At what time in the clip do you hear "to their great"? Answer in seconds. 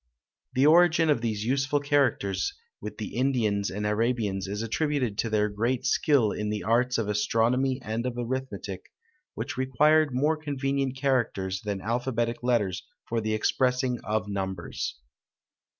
5.19-5.85